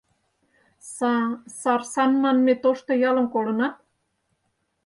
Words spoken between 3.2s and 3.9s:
колынат?